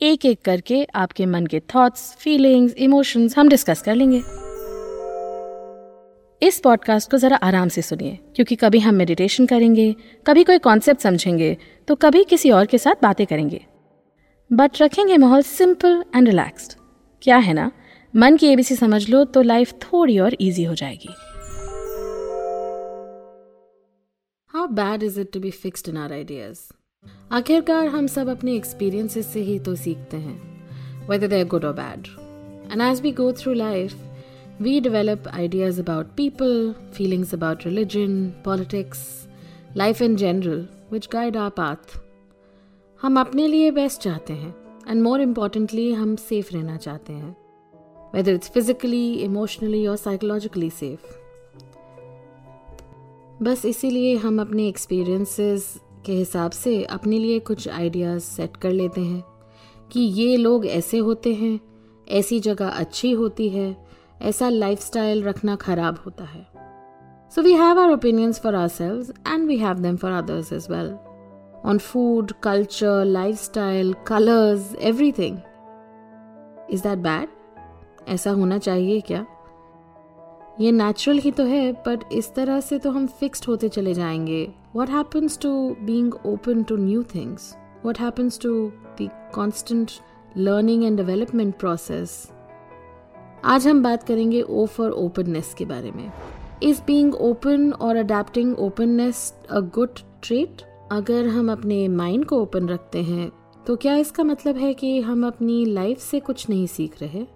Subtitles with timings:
[0.00, 4.18] एक एक करके आपके मन के थॉट्स फीलिंग्स इमोशंस हम डिस्कस कर लेंगे।
[6.42, 9.94] इस पॉडकास्ट को ज़रा आराम से सुनिए, क्योंकि कभी हम मेडिटेशन करेंगे,
[10.26, 11.56] कभी कोई कॉन्सेप्ट समझेंगे
[11.88, 13.64] तो कभी किसी और के साथ बातें करेंगे।
[14.50, 16.78] बट रखेंगे माहौल सिंपल एंड रिलैक्स्ड
[17.22, 17.70] क्या है ना?
[18.14, 21.14] मन की एबीसी समझ लो तो लाइफ थोड़ी और इजी हो जाएगी।
[24.50, 26.68] How bad is it to be fixed in our ideas
[27.32, 32.06] आखिरकार हम सब अपने एक्सपीरियंसेस से ही तो सीखते हैं वेदर देर गुड और bad
[32.72, 33.94] and as we go through life
[34.60, 39.06] we develop ideas about people feelings about religion politics
[39.76, 41.98] life in general which guide our path
[43.00, 44.54] हम अपने लिए बेस्ट चाहते हैं
[44.88, 47.36] एंड मोर इम्पॉर्टेंटली हम सेफ़ रहना चाहते हैं
[48.14, 51.16] वेदर इट्स फिजिकली इमोशनली और साइकोलॉजिकली सेफ़
[53.42, 55.74] बस इसीलिए हम अपने एक्सपीरियंसेस
[56.08, 59.22] के हिसाब से अपने लिए कुछ आइडियाज़ सेट कर लेते हैं
[59.92, 61.58] कि ये लोग ऐसे होते हैं,
[62.08, 63.76] ऐसी जगह अच्छी होती है,
[64.22, 66.46] ऐसा लाइफस्टाइल रखना खराब होता है।
[67.32, 70.90] So we have our opinions for ourselves and we have them for others as well
[71.64, 73.04] on food culture
[73.36, 75.38] lifestyle colours everything
[76.70, 77.28] is that bad
[78.08, 79.26] ऐसा होना चाहिए क्या?
[80.60, 84.52] ये नेचुरल ही तो है बट इस तरह से तो हम फिक्स्ड होते चले जाएँगे।
[84.76, 87.56] What happens to being open to new things
[87.86, 89.90] what happens to the constant
[90.36, 92.30] learning and development process
[93.44, 96.10] आज हम बात करेंगे ओ फॉर ओपननेस के बारे में।
[96.62, 100.62] इज़ बींग ओपन और adapting openness a good trait
[100.92, 103.30] अगर हम अपने माइंड को ओपन रखते हैं
[103.66, 107.26] तो क्या इसका मतलब है कि हम अपनी लाइफ से कुछ नहीं सीख रहे?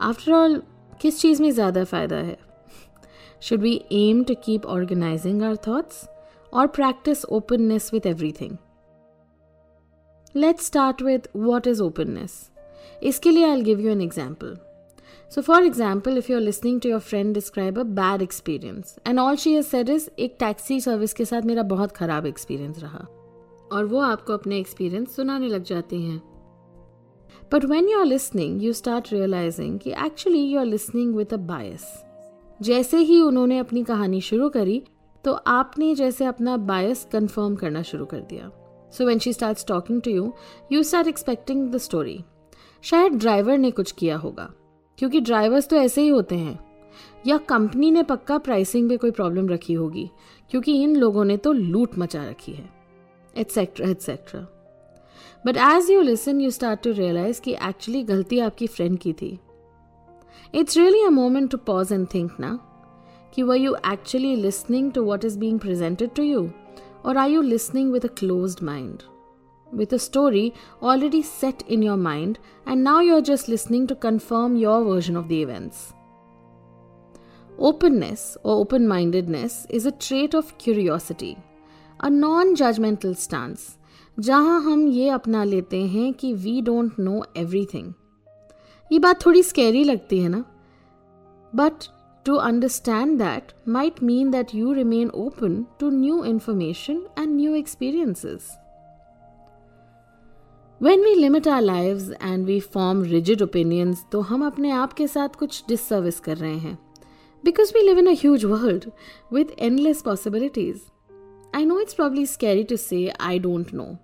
[0.00, 0.62] आफ्टर ऑल
[1.02, 2.36] किस चीज़ में ज़्यादा फ़ायदा है?
[3.42, 6.04] Should we aim to keep organising our thoughts
[6.52, 8.56] और practice openness with everything
[10.34, 12.38] let's start with what is openness
[13.02, 14.56] इसके लिए I give you an example
[15.32, 19.18] so for example if you are listening to your friend describe a bad experience and
[19.18, 23.06] all she said is एक taxi service के साथ मेरा बहुत खराब experience रहा.
[23.72, 26.20] और वो आपको अपने एक्सपीरियंस सुनाने लग जाती हैं।
[27.52, 31.84] But when you're listening, you start realizing कि actually you're listening with a bias.
[32.62, 34.82] जैसे ही उन्होंने अपनी कहानी शुरू करी
[35.24, 38.50] तो आपने जैसे अपना बायस कंफर्म करना शुरू कर दिया।
[38.92, 40.32] So when she start talking to you
[40.72, 42.24] you start expecting the story
[42.82, 44.52] शायद ड्राइवर ने कुछ किया होगा
[44.98, 46.58] क्योंकि ड्राइवर्स तो ऐसे ही होते हैं।
[47.26, 50.10] या कंपनी ने पक्का प्राइसिंग पे कोई प्रॉब्लम रखी होगी
[50.50, 52.68] क्योंकि इन लोगों ने तो लूट मचा रखी है
[53.36, 54.46] etcetera etcetera
[55.45, 59.37] But as you listen you start to realise कि एक्चुअली गलती आपकी फ्रेंड की थी
[60.55, 62.57] it's really a moment to pause and think ना
[63.35, 66.49] कि were you actually listening to what is being presented to you
[67.05, 69.03] और are you listening with a close mind
[69.71, 74.55] with a story already set in your mind, and now you're just listening to confirm
[74.55, 75.93] your version of the events.
[77.59, 81.37] Openness or open mindedness is a trait of curiosity,
[81.99, 83.77] a non judgmental stance
[84.20, 87.92] जहाँ हम ये अपना लेते हैं कि we don't know everything
[88.92, 90.44] ये बात थोड़ी स्कैरी लगती है ना?
[91.54, 91.72] But
[92.26, 98.58] to understand that might mean that you remain open to new information and new experiences
[100.82, 105.06] when we limit our lives and we form rigid opinions तो हम अपने आप के
[105.06, 106.78] साथ कुछ डिसर्विस कर रहे हैं.
[107.44, 108.84] Because we live in a world
[109.32, 110.82] with endless possibilities
[111.53, 113.99] I know it's probably scary to say I don't know.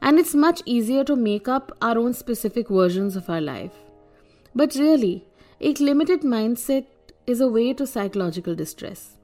[0.00, 3.72] And it's much easier to make up our own specific versions of our life.
[4.54, 5.26] But really,
[5.60, 6.86] a limited mindset
[7.26, 9.18] is a way to psychological distress.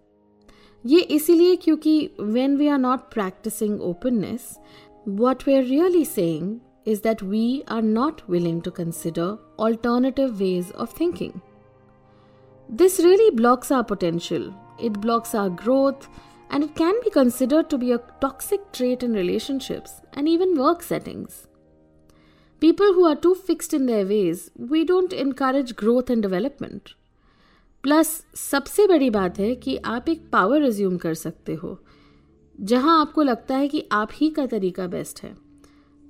[0.87, 4.59] ये इसीलिए क्योंकि when we are not practicing openness,
[5.05, 10.91] what we're really saying is that we are not willing to consider alternative ways of
[10.91, 11.41] thinking.
[12.69, 14.53] This really blocks our potential.
[14.79, 16.09] It blocks our growth,
[16.51, 20.83] and it can be considered to be a toxic trait in relationships and even work
[20.83, 21.47] settings.
[22.63, 26.95] People who are too fixed in their ways, we don't encourage growth and development.
[27.85, 31.79] Plus सबसे बड़ी बात है कि आप एक power resume कर सकते हो
[32.61, 35.35] जहां आपको लगता है कि आप ही का तरीका बेस्ट है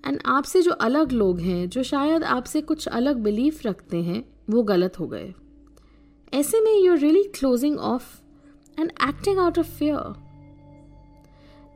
[0.04, 4.62] एंड आपसे जो अलग लोग हैं जो शायद आपसे कुछ अलग बिलीफ रखते हैं वो
[4.62, 5.32] गलत हो गए
[6.32, 8.20] ऐसे में you are really closing off
[8.78, 10.14] and acting out of fear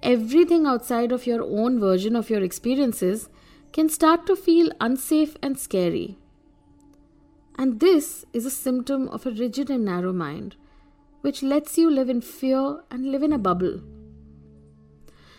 [0.03, 3.29] everything outside of your own version of your experiences
[3.73, 6.19] can start to feel unsafe and scary.
[7.57, 10.57] And this is a symptom of a rigid and narrow mind,
[11.23, 13.81] which lets you live in fear and live in a bubble.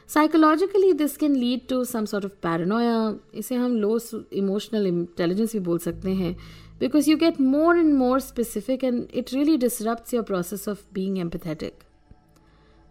[0.06, 3.19] Psychologically, this can lead to some sort of paranoia.
[3.33, 3.97] इसे हम low
[4.41, 6.36] emotional intelligence भी बोल सकते हैं
[6.80, 11.15] because you get more and more specific and it really disrupts your process of being
[11.15, 11.86] empathetic.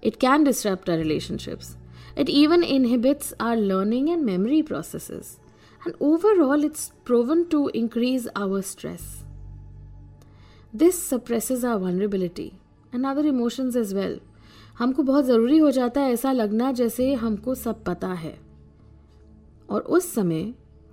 [0.03, 1.77] It can disrupt our relationships.
[2.17, 5.39] It even inhibits our learning and memory processes.
[5.83, 9.25] And overall, it's proven to increase our stress.
[10.75, 12.59] This suppresses our vulnerability
[12.93, 14.19] and other emotions as well.
[14.79, 18.37] हमको बहुत ज़रूरी हो जाता है ऐसा लगना जैसे हमको सब पता है
[19.71, 20.43] और उस समय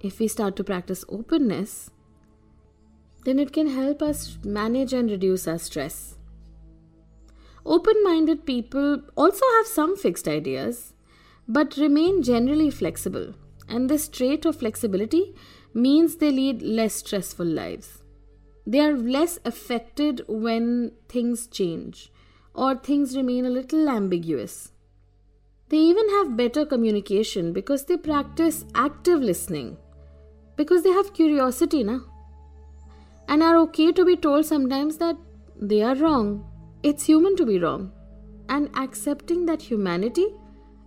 [0.05, 1.73] if we start to practise openness
[3.25, 5.97] then it can help us manage and reduce our stress
[7.66, 10.94] Open minded people also have some fixed ideas,
[11.46, 13.34] but remain generally flexible,
[13.68, 15.34] and this trait of flexibility
[15.74, 18.02] means they lead less stressful lives.
[18.66, 22.12] They are less affected when things change
[22.54, 24.72] or things remain a little ambiguous.
[25.68, 29.76] They even have better communication because they practice active listening,
[30.56, 32.00] because they have curiosity, na?
[33.28, 35.16] And are okay to be told sometimes that
[35.56, 36.49] they are wrong
[36.82, 37.92] It's human to be wrong.
[38.48, 40.26] And accepting that humanity,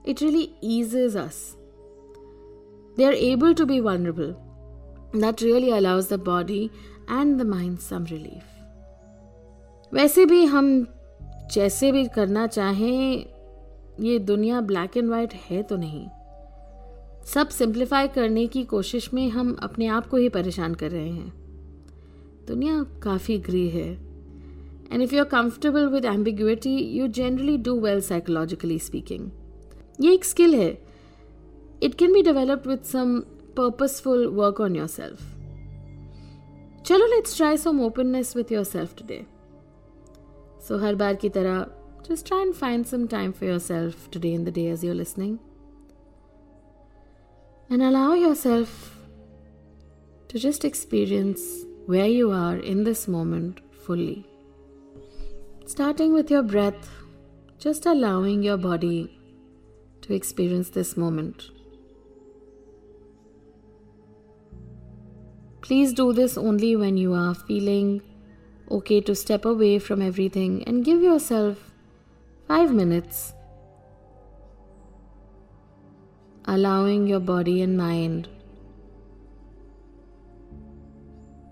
[0.06, 1.56] it really eases us.
[2.98, 4.36] They are able to be vulnerable.
[5.13, 6.72] That really allows the body
[7.07, 8.44] and the mind some relief.
[9.94, 10.68] वैसे भी हम
[11.54, 13.25] जैसे भी करना चाहें
[14.00, 16.07] ये दुनिया black and white है तो नहीं
[17.34, 21.34] सब सिंप्लीफाई करने की कोशिश में हम अपने आप को ही परेशान कर रहे हैं
[22.48, 23.88] दुनिया काफ़ी ग्री है
[24.93, 29.31] And if you are comfortable with ambiguity you generally do well psychologically speaking
[30.00, 30.70] ये एक स्किल है
[31.82, 33.19] it can be developed with some
[33.56, 35.35] purposeful work on yourself
[36.87, 39.25] चलो let's try some openness with yourself today
[40.69, 41.67] So, हर बार की तरह
[42.06, 45.38] just try and find some time for yourself today in the day as you're listening.
[47.70, 48.75] And allow yourself
[50.31, 51.43] to just experience
[51.87, 54.25] where you are in this moment fully.
[55.65, 56.89] Starting with your breath,
[57.57, 59.19] just allowing your body
[60.01, 61.50] to experience this moment.
[65.62, 68.01] Please do this only when you are feeling
[68.69, 71.71] okay to step away from everything and give yourself
[72.48, 73.33] five minutes,
[76.45, 78.27] allowing your body and mind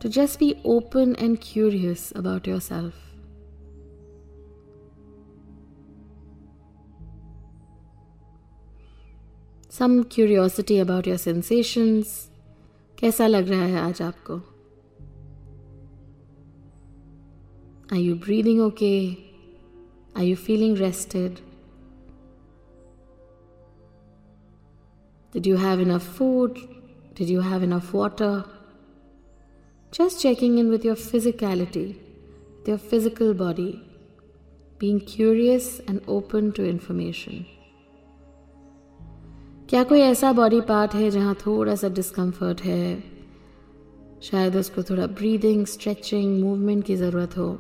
[0.02, 3.11] to just be open and curious about yourself.
[9.71, 12.29] Some curiosity about your sensations.
[12.99, 14.41] कैसा लग रहा है आज आपको
[17.91, 19.19] Are you breathing okay?
[20.17, 21.41] Are you feeling rested?
[25.33, 26.59] Did you have enough food?
[27.15, 28.45] Did you have enough water?
[29.93, 31.97] Just checking in with your physicality,
[32.59, 33.83] with your physical body,
[34.79, 37.47] being curious and open to information.
[39.72, 43.04] क्या कोई ऐसा body part है जहाँ थोड़ा सा discomfort है?
[44.22, 47.52] शायद उसको थोड़ा ब्रीदिंग स्ट्रेचिंग मूवमेंट की ज़रूरत हो।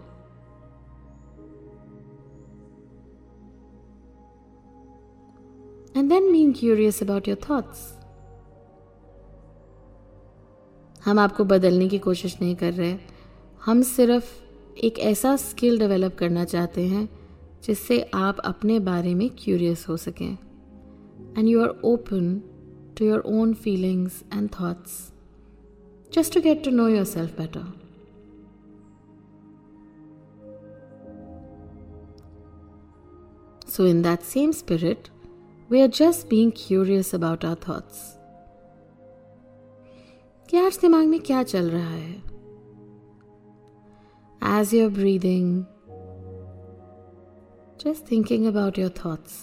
[5.97, 7.97] And then being curious about your thoughts
[11.05, 12.97] हम आपको बदलने की कोशिश नहीं कर रहे।
[13.65, 14.43] हम सिर्फ़
[14.77, 17.09] एक ऐसा स्किल डेवलप करना चाहते हैं
[17.63, 20.37] जिससे आप अपने बारे में क्यूरियस हो सकें।
[21.38, 22.42] And you are open
[22.98, 25.00] to your own feelings and thoughts
[26.14, 27.72] just to get to know yourself better
[33.68, 35.08] So, in that same spirit,
[35.68, 37.98] we are just being curious about our thoughts.
[40.50, 42.22] कि आज दिमाग में क्या चल रहा है
[44.42, 45.66] As you're breathing,
[47.78, 49.36] just thinking about your thoughts.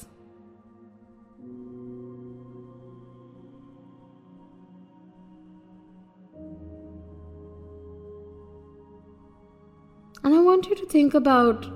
[10.68, 11.66] You to think about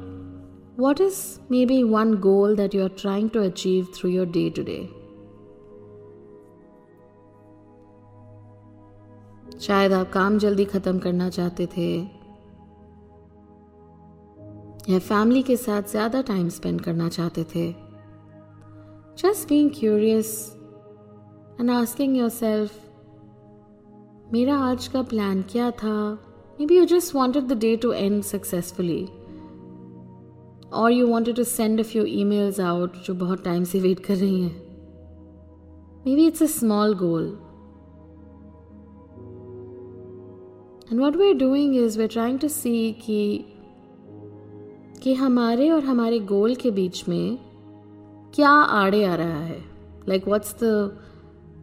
[0.76, 4.64] what is maybe one goal that you are trying to achieve through your day to
[4.64, 4.82] day?
[9.62, 11.90] शायद आप काम जल्दी ख़त्म करना चाहते थे
[14.88, 17.66] या फैमिली के साथ ज़्यादा टाइम स्पेंड करना चाहते थे
[19.18, 20.32] just being curious
[21.60, 22.80] and asking yourself
[24.32, 25.94] मेरा आज का प्लान क्या था
[26.60, 29.04] be you just wanted the day to end successfully
[30.72, 34.16] और you wanted to send a few emails out जो बहुत टाइम से वेट कर
[34.16, 34.62] रही हैं.
[36.14, 37.38] Maybe it's a small goal
[40.92, 43.44] and what we are doing is we trying to see कि
[45.02, 47.38] कि हमारे और हमारे गोल के बीच में
[48.34, 49.64] क्या आड़े आ रहा है?
[50.08, 50.64] Like what's the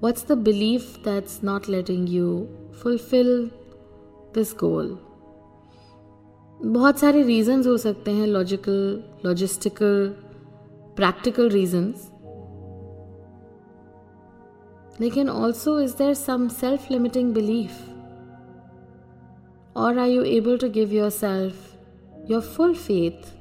[0.01, 3.51] what's the belief that's not letting you fulfil
[4.35, 4.97] this goal
[6.59, 10.07] बहुत सारे रीजंस हो सकते हैं लॉजिकल लॉजिस्टिकल
[10.95, 12.09] प्रैक्टिकल रीजंस
[15.01, 17.79] लेकिन also is there some self limiting belief
[19.77, 23.33] और are you able to give yourself your full faith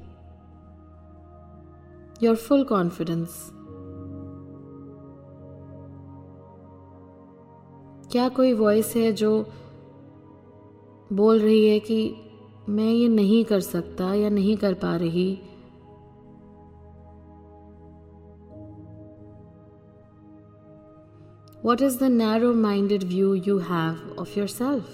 [2.23, 3.45] your full confidence
[8.13, 9.31] क्या कोई voice है जो
[11.13, 12.15] बोल रही है कि
[12.69, 15.31] मैं ये नहीं कर सकता या नहीं कर पा रही।
[21.65, 24.85] What is the narrow minded view you have of yourself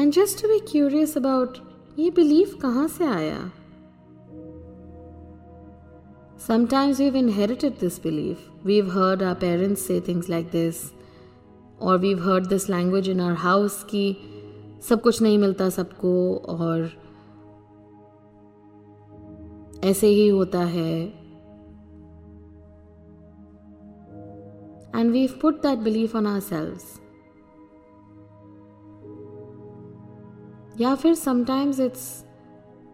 [0.00, 1.58] and just to be curious about
[1.98, 3.50] ये बिलीव कहाँ से आया?
[6.37, 8.39] Sometimes we've inherited this belief.
[8.63, 10.91] We've heard our parents say things like this,
[11.79, 14.03] or we've heard this language in our house कि
[14.89, 16.13] सब कुछ नहीं मिलता सबको
[16.49, 16.91] और
[19.83, 21.21] ऐसे ही होता है
[24.93, 26.83] and we've put that belief on ourselves.
[30.81, 32.05] या फिर sometimes it's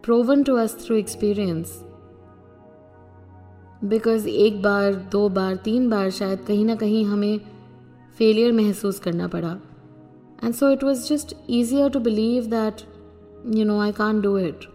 [0.02, 1.81] proven to us through experience
[3.83, 7.39] Because एक बार, दो बार, तीन बार शायद कहीं ना कहीं हमें
[8.17, 9.51] फेलियर महसूस करना पड़ा
[10.43, 12.81] and so it was just easier to believe that
[13.55, 14.71] you know I can't do it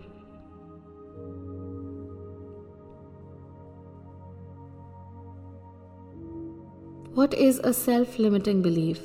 [7.19, 9.01] What is a self limiting belief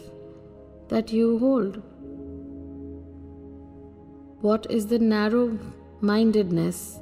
[0.89, 1.81] that you hold?
[4.41, 5.57] What is the narrow
[5.99, 6.99] mindedness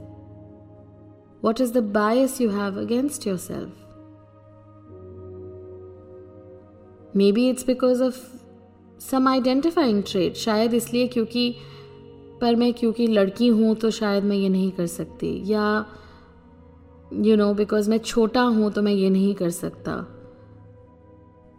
[1.41, 3.71] what is the bias you have against yourself?
[7.15, 8.19] Maybe it's because of
[9.01, 10.37] some identifying trait.
[10.37, 11.55] शायद इसलिए क्योंकि
[12.41, 15.65] पर मैं क्योंकि लड़की हूँ तो शायद मैं ये नहीं कर सकती या
[17.25, 19.93] यू नो बिकॉज मैं छोटा हूँ तो मैं ये नहीं कर सकता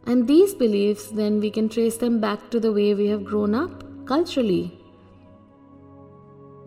[0.08, 3.54] and these beliefs then we can trace them back to the way we have grown
[3.54, 4.64] up culturally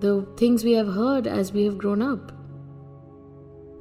[0.01, 2.33] the things we have heard as we have grown up.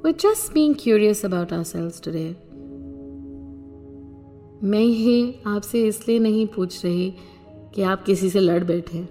[0.05, 2.35] We're just being curious about ourselves today.
[4.63, 7.13] मैं ये आपसे इसलिए नहीं पूछ रही
[7.75, 9.01] कि आप किसी से लड़ बैठे।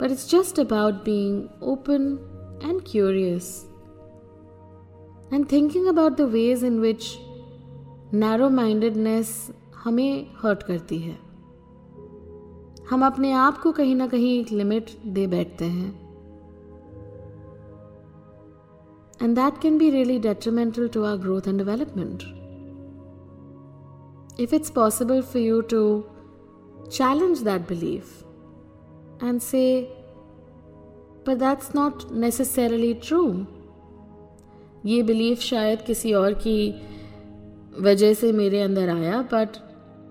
[0.00, 2.02] But it's just about being open
[2.64, 3.66] and curious
[5.32, 7.18] and thinking about the ways in which
[8.14, 9.50] narrow mindedness
[9.84, 11.18] हमें हर्ट करती है।
[12.90, 16.05] हम अपने आप को कहीं ना कहीं एक लिमिट दे बैठते हैं।
[19.19, 22.23] and that can be really detrimental to our growth and development.
[24.37, 26.09] If it's possible for you to
[26.89, 28.23] challenge that belief
[29.19, 29.89] and say,
[31.23, 33.47] but that's not necessarily true.
[34.85, 36.57] ये बिलीफ शायद किसी और की
[37.81, 39.57] वजह से मेरे अंदर आया but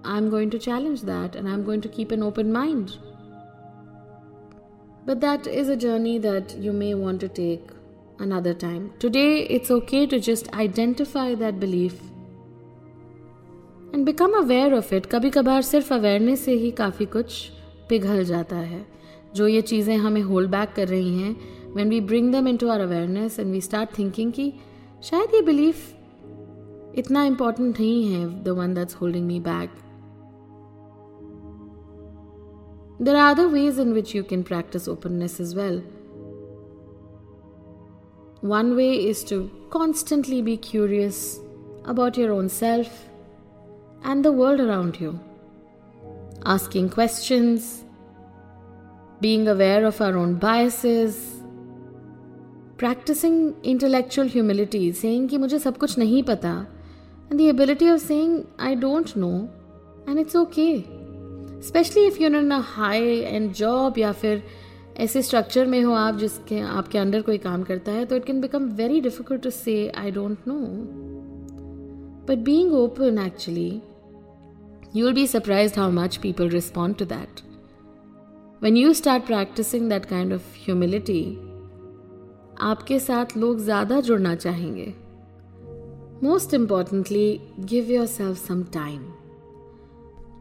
[0.06, 2.90] I am going to challenge that and I am going to keep an open mind
[5.06, 7.70] But that is a journey that you may want to take
[8.18, 8.92] another time.
[8.98, 12.00] Today, it's okay to just identify that belief
[13.92, 15.06] and become aware of it.
[15.12, 17.50] कभी कभार सिर्फ awareness से ही काफ़ी कुछ
[17.88, 18.84] पिघल जाता है
[19.34, 22.80] जो ये चीज़ें हमें होल्ड बैक कर रही हैं when we bring them into our
[22.86, 24.52] awareness and we start thinking कि
[25.10, 25.76] शायद ये बिलीफ
[26.98, 29.78] इतना इम्पॉर्टेंट नहीं है the one that's holding me back
[33.02, 35.76] There are other ways in which you can practice openness as well.
[38.44, 41.38] One way is to constantly be curious
[41.84, 43.06] about your own self
[44.02, 45.18] and the world around you.
[46.46, 47.84] Asking questions,
[49.20, 51.42] being aware of our own biases,
[52.78, 56.66] practicing intellectual humility, saying कि मुझे सब कुछ नहीं पता,
[57.30, 59.50] and the ability of saying I don't know,
[60.06, 60.86] and it's okay.
[61.58, 63.04] Especially if you're in a high
[63.34, 64.42] end job या फिर
[64.99, 68.41] ऐसे structure में हो आप जिसके, आपके अंडर कोई काम करता है तो it can
[68.41, 70.59] become very difficult to say I don't know
[72.27, 73.81] but being open actually
[74.95, 77.41] you will be surprised how much people respond to that
[78.63, 81.23] When you start practising that kind of humility
[82.61, 84.93] आपके साथ लोग ज़्यादा जुड़ना चाहेंगे।
[86.23, 89.03] Most importantly give yourself some time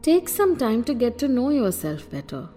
[0.05, 2.54] take some time to get to know yourself better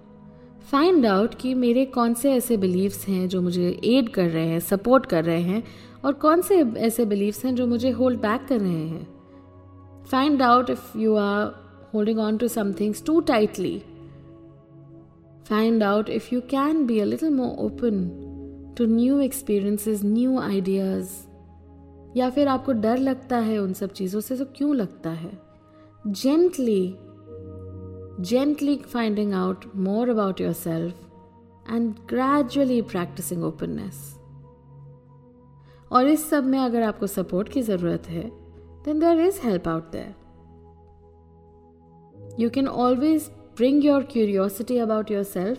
[0.72, 4.60] find out कि मेरे कौन से ऐसे बिलीव्स हैं जो मुझे एड कर रहे हैं
[4.60, 5.64] सपोर्ट कर रहे हैं
[6.04, 9.08] और कौन से ऐसे बिलीव्स हैं जो मुझे होल्ड बैक कर रहे हैं।
[10.10, 11.46] Find out if you are
[11.94, 13.82] holding on to some things too tightly
[15.48, 18.24] find out if you can be a little more open
[18.78, 21.10] to new experiences new ideas
[22.16, 25.38] या फिर आपको डर लगता है उन सब चीज़ों से तो क्यों लगता है?
[26.06, 26.94] Gently
[28.20, 30.94] finding out more about yourself
[31.70, 34.18] and gradually practising openness
[35.92, 38.30] और इस सब में अगर आपको सपोर्ट की ज़रूरत है
[38.84, 40.14] then there is help out there
[42.40, 45.58] you can always bring your curiosity about yourself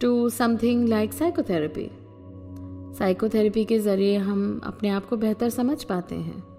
[0.00, 1.90] to something like psychotherapy
[2.98, 6.53] psychotherapy के ज़रिए हम अपने आप को बेहतर समझ पाते हैं।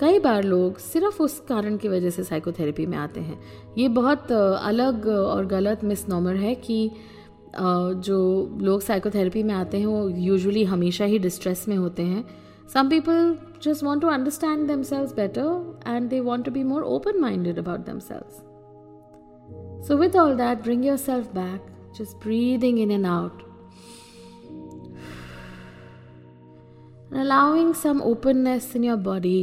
[0.00, 3.38] कई बार लोग सिर्फ़ उस कारण की वजह से साइकोथेरेपी में आते हैं।
[3.78, 6.90] ये बहुत अलग और गलत मिसनॉमर है कि
[7.56, 8.18] जो
[8.60, 12.24] लोग साइकोथेरेपी में आते हैं वो यूजुअली हमेशा ही डिस्ट्रेस में होते हैं।
[12.74, 17.20] Some people just want to understand themselves better and they want to be more open
[17.20, 21.66] minded about themselves so with all that bring yourself back
[21.98, 23.42] just breathing in and out
[27.22, 29.40] allowing some openness in your body.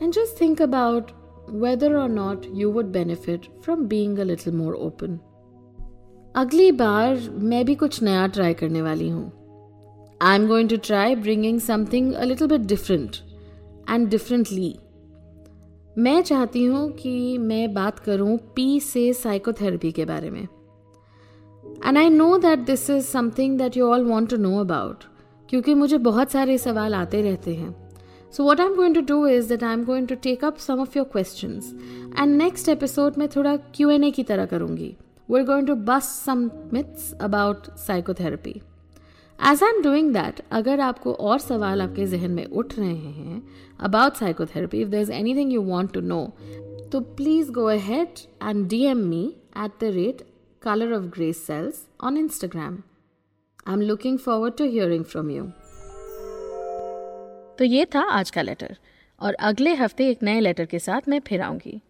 [0.00, 1.12] And just think about
[1.48, 5.18] whether or not you would benefit from being a little more open.
[6.36, 9.26] अगली बार मैं भी कुछ नया try करने वाली हूँ।
[10.22, 13.16] I am going to try bringing something a little bit different
[13.90, 14.74] and differently
[15.98, 20.42] मैं चाहती हूँ कि मैं बात करूँ पी से साइकोथेरेपी के बारे में।
[21.86, 25.04] And I know that this is something that you all want to know about
[25.48, 27.83] क्योंकि मुझे बहुत सारे सवाल आते रहते हैं।
[28.33, 30.57] So what I am going to do is that I am going to take up
[30.57, 31.59] some of your question
[32.17, 34.95] and next episode में थोड़ा क्यू एन ए की तरह करूंगी
[35.29, 38.55] we are going to bust some myths about psychotherapy
[39.39, 43.41] as I am doing that अगर आपको और सवाल आपके जहन में उठ रहे हैं
[43.89, 46.25] about psychotherapy if there is anything you want to know
[46.91, 49.23] तो please go ahead and D M me
[49.57, 50.23] at the rate
[50.61, 52.83] Color of Grace Cells on Instagram.
[53.65, 55.53] I'm looking forward to hearing from you.
[57.58, 58.76] तो ये था आज का letter.
[59.20, 61.80] और अगले हफ़्ते एक नए लेटर के साथ मैं फिर आऊँगी।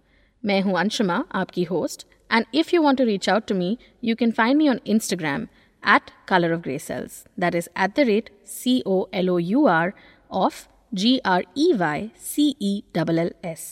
[0.44, 4.16] मैं हूँ अंशुमा, आपकी host and if you want to reach out to me you
[4.16, 5.42] can find me on Instagram
[5.82, 9.66] at colour of grey cells that is at the rate C O L O U
[9.66, 9.92] R
[10.30, 13.66] of G R E Y C E double L S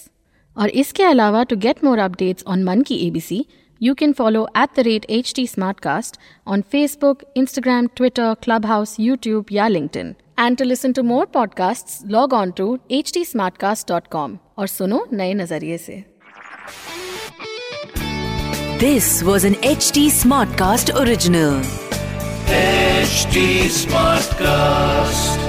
[0.57, 3.45] और इसके अलावा to get more updates on मन की ABC
[3.81, 5.47] at the rate H T
[5.81, 8.35] Smartcast on Facebook Instagram Twitter
[8.67, 10.13] Clubhouse YouTube या LinkedIn.
[10.38, 16.04] And to listen to more podcasts, log on to htsmartcast.com और सुनो नए नजरिए से
[18.82, 21.60] This was an HT Smartcast original.
[22.58, 23.46] HT
[23.82, 25.41] Smartcast.